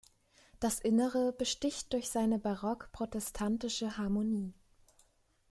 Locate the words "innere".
0.79-1.31